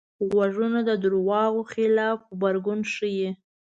[0.29, 3.29] غوږونه د دروغو خلاف غبرګون ښيي